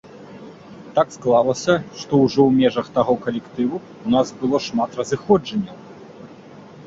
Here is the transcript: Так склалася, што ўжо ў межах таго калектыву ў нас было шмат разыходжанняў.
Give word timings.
Так 0.93 1.07
склалася, 1.15 1.73
што 1.99 2.13
ўжо 2.21 2.41
ў 2.45 2.51
межах 2.61 2.85
таго 2.95 3.13
калектыву 3.25 3.77
ў 3.81 4.07
нас 4.15 4.27
было 4.41 4.57
шмат 4.69 4.97
разыходжанняў. 5.01 5.77